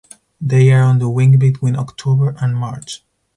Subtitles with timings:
[0.41, 3.03] They are on the wing between October and March.